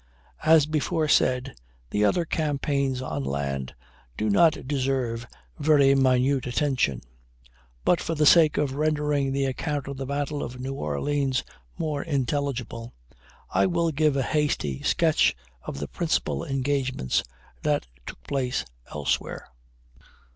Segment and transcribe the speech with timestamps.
[0.45, 1.53] As before said,
[1.91, 3.75] the other campaigns on land
[4.17, 5.27] do not deserve
[5.59, 7.01] very minute attention;
[7.85, 11.43] but, for the sake of rendering the account of the battle of New Orleans
[11.77, 12.95] more intelligible,
[13.51, 17.21] I will give a hasty sketch of the principal engagements
[17.61, 19.49] that took place elsewhere.